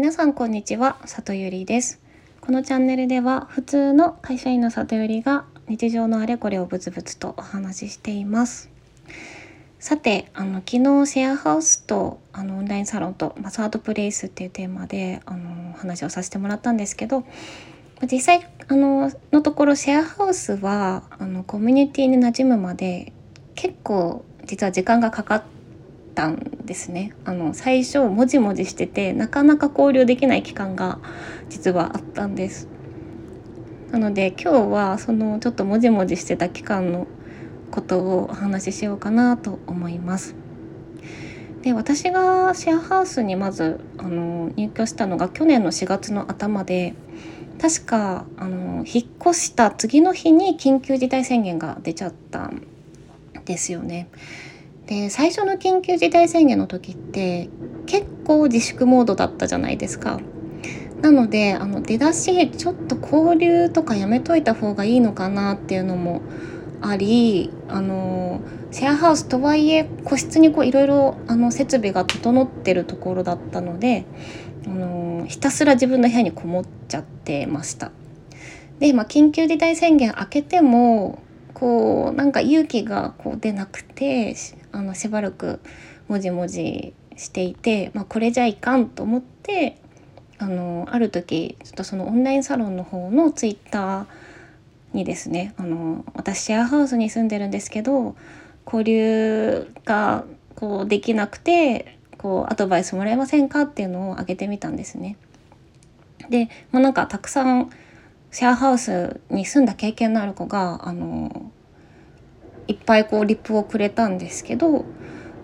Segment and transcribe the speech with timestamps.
[0.00, 2.00] 皆さんこんにちは里ゆりです。
[2.40, 8.70] このチャンネルでは普通の会社員の里ゆりが日常のあれこれをブツブツとお話ししています。
[9.78, 17.24] さてあの昨日シェアハウスとあのオンラインサロンと、まあ、サードプレイスっていうテーマであの話をさせてもらったんですけど
[18.10, 23.12] 実際あののところシェアハウスはあのコミュニティに馴染むまで
[23.54, 25.42] 結構実は時間がかかっ
[26.20, 27.14] たんですね。
[27.24, 30.98] あの最初もじもじしててなかなか交流できない期間が
[31.48, 32.68] 実はあったんです。
[33.90, 37.06] なので今日はそのちょっともじもじしてた期間の
[37.70, 40.34] ことをお話ししようかなと思います。
[41.62, 46.94] で私がシェアハウスにまずあの入居したのが去年の4月の頭で
[47.58, 52.66] 確かあの引っ越した次の日に緊急事態宣言が出ちゃったん
[53.46, 54.08] ですよね。
[54.90, 57.48] で最初の緊急事態宣言の時って
[57.86, 60.20] 結構自粛モードだったじゃないですか。
[61.00, 66.20] なのであの出だしちょっと交流とかやめといた方がいいのかなっていうのも
[66.82, 68.40] ありあの
[68.72, 71.16] シェアハウスとはいえ個室にいろいろ
[71.52, 74.04] 設備が整ってるところだったので
[74.66, 77.92] あのひたすら自分の部屋にこもっちゃってました。
[78.80, 81.22] で、まあ、緊急事態宣言明けても
[81.54, 84.34] こうなんか勇気がこう出なくて
[84.72, 85.60] あのしばらく
[86.08, 89.78] もじもじしていて、まあ、これじゃいかんと思って
[90.38, 94.06] あのある時ちょっとそのオンラインサロンの方のツイッター
[94.94, 98.16] にですねあの私シェアハウスに住んでるんですけど
[98.64, 105.16] 交流がこうできなくてこうアドバイスもらえませんかっていうのを挙げてみたんですね。
[106.28, 107.70] で、まあ、なんかたくさん
[108.30, 111.50] シェアハウスに住んだ経験のある子があの
[112.70, 114.84] いっぱいこうリプをくれたんですけど、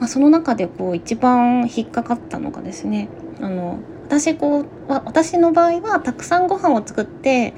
[0.00, 3.08] まあ、その中でこう一番引っかかったのがですね
[3.40, 7.54] あの私こう私の場合はたくさんご飯を作って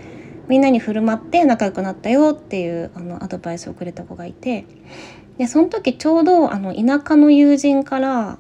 [0.49, 4.67] みんなに振る舞って仲良くなったよっていうあのアドバイスをくれた子がいて
[5.39, 8.39] でその時ちょうどあの田舎の友人から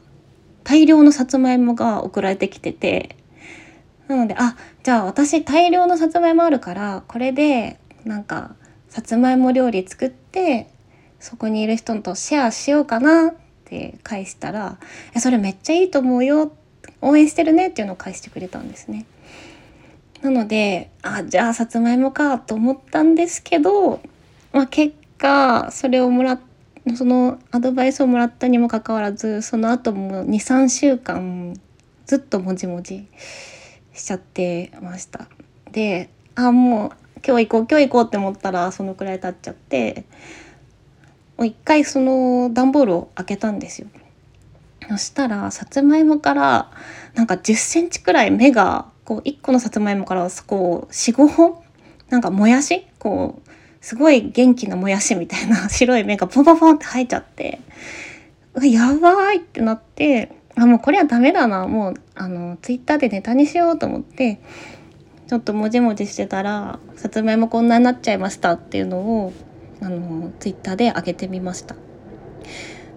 [0.62, 3.16] 大量のさつまいもが送られてきてて
[4.08, 8.54] なのであじゃあ私大量のさつまいもあるからこれでなんか
[8.90, 10.73] さつまいも料理作って
[11.24, 14.76] そこにいる人とシェアしようかなって返したら
[15.16, 16.52] 「それめっちゃいいと思うよ
[17.00, 19.06] 応援してるね」っていうのを返してくれたんですね。
[20.20, 24.00] なのであじゃあさつまいもかと思ったんですけど、
[24.52, 26.38] まあ、結果それをもら
[26.94, 31.58] そのアドバイスをもらったにもかかわらずその後も23週間
[32.04, 33.08] ずっともじもじ
[33.94, 35.26] しちゃってました。
[35.72, 36.90] であもう
[37.26, 40.04] 今日行こう今日行こうって思ったらそのくらい経っちゃって
[41.40, 43.88] 一回その段ボールを開けたんですよ。
[44.88, 46.70] そしたらさつまいもから
[47.14, 51.58] なんか10センチくらい芽がこう1個のさつまいもからこう45本
[52.10, 53.50] なんかもやしこう
[53.80, 57.60] すごい元気なもやしみたいな 白い芽がポンポンポンって生えちゃって
[58.62, 64.40] やばいってなってあもうこれはダメだなもうあのツイッターでネタにしようと思って
[65.26, 69.32] ちょっともじもじしてたら「さつまいもこんなになっちゃいました」っていうのを
[69.84, 71.76] あのツイッターで上げてみました。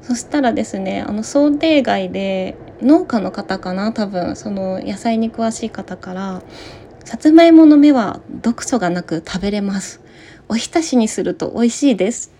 [0.01, 6.41] そしたらですねあの想定外で農家の方かな多分その野菜に詳しい方から
[7.03, 9.99] 「さつまいもの芽は毒素がなく食べれます」
[10.47, 12.31] おひたしにすると美味しいです。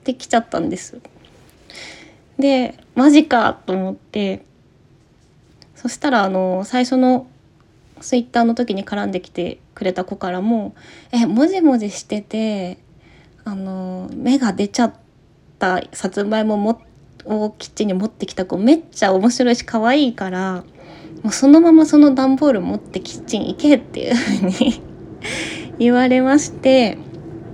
[0.00, 0.98] って来ちゃったんです。
[2.40, 4.44] でマジかと思って
[5.76, 7.28] そしたらあの最初の
[8.00, 10.74] ツイッターの時に絡んできてくれた子からも
[11.12, 12.78] 「えもじもじしてて
[13.44, 14.94] あの芽が出ちゃっ
[15.58, 16.82] たさつまいもも
[17.24, 20.64] をキッチンに持ってきた子めっちゃ面白いし可愛いから
[21.22, 24.82] もうそのままその段ボール持ってキッチン行けっていうふうに
[25.78, 26.98] 言われまして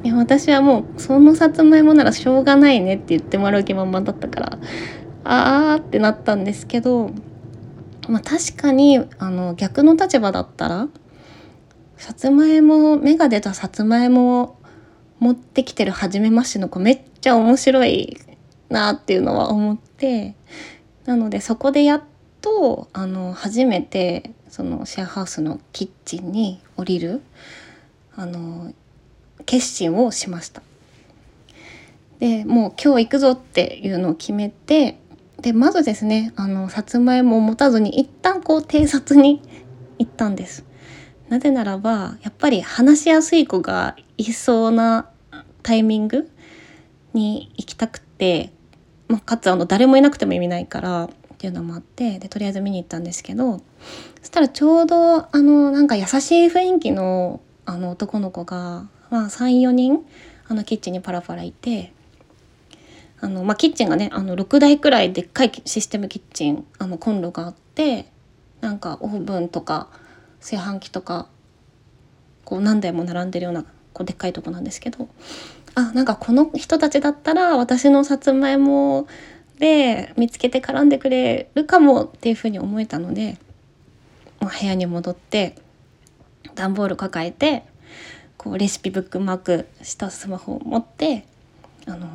[0.04, 4.58] いや私はもうそのさつまいもならしょうがないねって言ってもらう気満々だったから
[5.24, 7.10] あーってなったんですけど、
[8.08, 10.88] まあ、確かにあの逆の立場だったら
[11.96, 14.57] さつまいも芽が出たさつまいもを
[15.20, 18.18] 持ってきてる初めましての子めっちゃ面白い
[18.68, 20.34] なっていうのは思って
[21.06, 22.02] なのでそこでやっ
[22.40, 27.22] とあの初めてそのシェアハウスのキッチンに降りる
[28.14, 28.72] あの
[29.46, 30.62] 決心をしました。
[32.18, 34.98] でもう今日行くぞっていうのを決めて
[35.40, 39.40] でまずですねあのさつまいもを持たずに一旦こう偵察に
[39.98, 40.64] 行ったんです。
[41.28, 45.10] なぜならばやっぱり話しやすい子がいそうな
[45.62, 46.30] タイミング
[47.12, 48.52] に行きたくて、
[49.08, 51.08] まあ、かつあの誰もいなくても意味ないからっ
[51.38, 53.58] ていうのもあってでとりあえず見に行ったんですけど
[54.20, 60.06] そしたらちょうどあのなんか優しい雰囲気のあの男の子が、まあ、34人
[60.48, 61.92] あのキッチンにパラパラいて
[63.20, 68.10] あの、まあ、キッチンがねあの6台くらいでっかいシステムキッチンあのコンロがあって
[68.62, 69.88] なんかオーブンとか
[70.40, 71.28] 炊飯器とか
[72.44, 75.08] こう何台も並んでるようなこうでっかいとこなんですけど
[75.74, 79.06] あなんかこの人たちだったら私のさつまいも
[79.58, 83.38] で見つけて絡んでくれるかもっていうふうに思えたので、
[84.40, 85.56] まあ、部屋に戻って
[86.54, 87.64] 段ボール抱えて
[88.36, 91.26] こうレシピブックマークしたスマホを持って
[91.86, 92.08] あの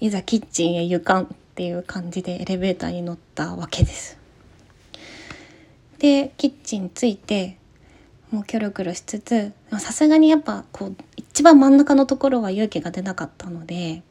[0.00, 4.21] いざキッチンへ行かんっていう感じでエレベーターに乗ったわけです。
[6.02, 7.58] でキッチン着いて
[8.32, 14.02] もうキョロキョロしつつさすがにやっぱこう一番真ん中のところは勇気が出なかったので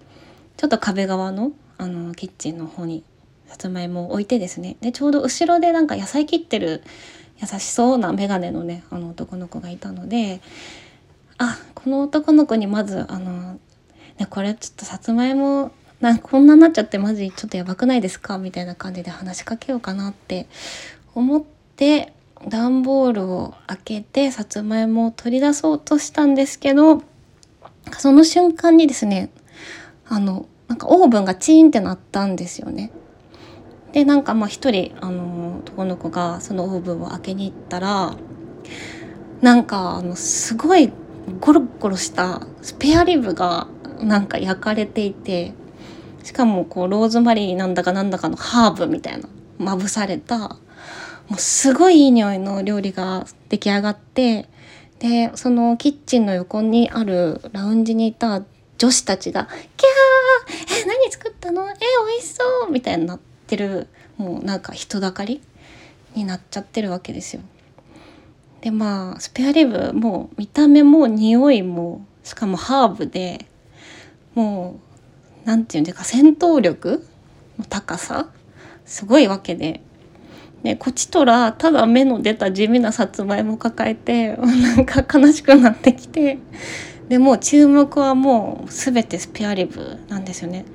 [0.55, 3.03] ちょっと壁側のあのキッチンの方に
[3.47, 6.81] さつまいもを置いてですねでちょうど後ろでなんか野菜切ってる
[7.41, 10.39] 優しそうな眼鏡のねあの男の子がいたので
[11.39, 13.59] あこの男の子にまずあの、
[14.17, 18.37] ね、これちょっとさつまいもなんこんなになっちゃってマジちょっとやばくないですか？
[18.37, 20.47] みたいな感じで話しかけようかなって
[21.13, 22.13] 思ってで
[22.47, 27.03] 段ボールを開けてさつまいもを取り出そうとしたんですけど
[27.97, 29.29] その瞬間にですね
[30.07, 32.91] あのなんかオーブンがチーンってなったんですよね。
[33.91, 38.15] でなんかまあ一人あの男の子がそのオーブンを開けに行ったら
[39.41, 40.91] なんかあのすごい
[41.39, 43.67] ゴロゴロしたスペアリブが
[43.99, 45.53] なんか焼かれていて
[46.23, 49.27] しかもこうローズマリーなんだかなんだかのハーブみたいな
[49.57, 50.55] まぶされた
[51.29, 54.47] もうすごいいい匂いの料理が出来上がって
[54.99, 58.43] でそのキッチンの横にあるラウンジにいた
[58.77, 59.47] 女子たちが
[59.77, 61.67] 「キャーえ何作ったの？
[61.69, 61.73] え
[62.09, 63.87] 美味しそう!」みたいになってる
[64.17, 65.41] もうなんか人だかり
[66.15, 67.41] になっちゃってるわけですよ。
[68.61, 73.45] でまあスペアリブもう見た目も匂いもしかもハーブで
[74.35, 74.79] も
[75.45, 77.03] う何て言うんですか戦闘力
[77.57, 78.27] の高さ
[78.85, 79.81] すごいわけで
[80.63, 86.37] ね、こちとらただ目の出た地味なさつまいも抱えて なんか悲しくなってきて
[87.09, 90.65] でも注目はもう全てスペアリブなんですよね。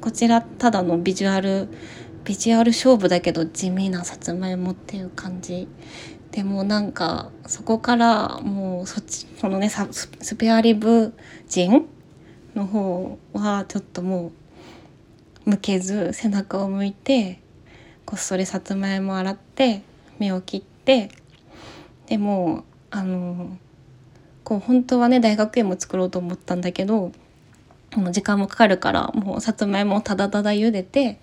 [0.00, 1.68] こちらただのビジュアル
[2.24, 5.68] ビジュアル勝負だけど地味なさつまいもっていう感じ
[6.32, 11.14] でもなんかそこからもうそっちそのねスペアリブ
[11.48, 11.86] 人
[12.54, 14.32] の方はちょっとも
[15.46, 17.40] う向けず背中を向いて
[18.06, 19.82] こっそりさつまいも洗って
[20.18, 21.10] 目を切って
[22.06, 23.58] でもあの
[24.44, 27.10] こう本当はね大学園も作ろうと思ったんだけど
[27.96, 31.18] もう時間もかかるからもうさつまいもをただただ茹でて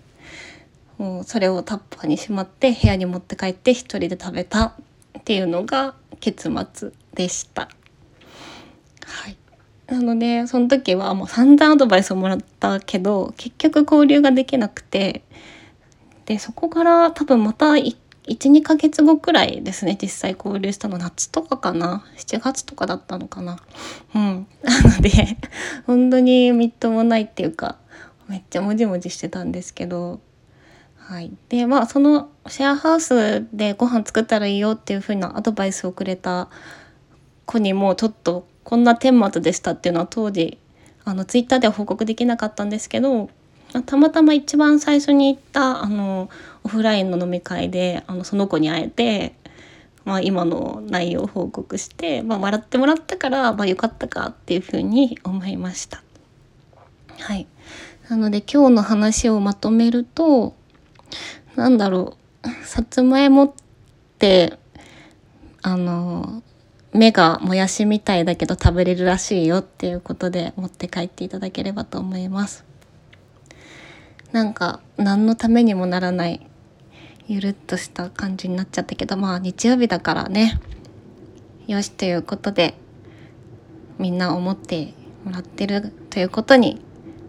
[0.98, 4.74] もうそれをタッパーにしまって部屋に持って帰って一人で食べたっ
[5.24, 7.70] ていうのが結末でした。
[9.06, 9.38] はい
[9.88, 15.24] なのでその時はもう散々アドバイスをもらったけど結局交流ができなくて
[16.26, 19.98] でそこから多分また12ヶ月後くらいですね。
[20.02, 22.06] 実際交流したの夏とかかな。
[22.18, 23.60] 7月とかだったのかな。
[24.16, 24.48] うん。
[24.64, 25.38] なので
[25.86, 27.78] 本当にみっともないっていうか
[28.28, 30.22] めっちゃもじもじしてたんですけど。
[30.98, 31.34] はい。
[31.50, 36.48] でまあそのシェアハウスでご飯作ったらいいよっていう風なアドバイスをくれた
[37.46, 40.60] 子にもちょっとこんな顛末でしたっていうのは当時
[41.04, 43.30] あのツイッターでは報告できなかったんですけど
[43.82, 46.30] たまたま一番最初に行ったあの
[46.64, 49.36] オフラインの飲み会であのその子に会えて、
[50.06, 56.04] まあ、今の内容を報告して、まあ、笑ってもらったから、まあ、よかったかっていうふうに思いました。
[57.20, 57.48] はい、
[58.10, 60.56] なので今日の話をまとめると
[61.56, 63.54] なんだろうさつまいもっ
[64.20, 64.58] て
[65.62, 66.44] あの
[66.92, 72.73] 目がもやしみたいだけど食べれるらしいよっていうことで持って帰っていただければと思います。
[74.34, 76.46] なんか何のためにもならない
[77.28, 80.60] ゆるっとした感じになっちゃったけどまあ日曜日だからね。
[81.68, 82.74] よしということで
[83.98, 86.82] みんな思ってもらってるということに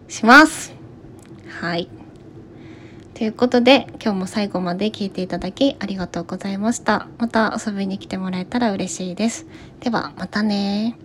[0.09, 0.73] します。
[1.61, 1.87] はい。
[3.13, 7.07] ということで今日も最後まで聞いていただきありがとうございました。
[7.19, 9.45] また遊びに来てもらえたら嬉しいです。
[9.79, 10.97] ではまたね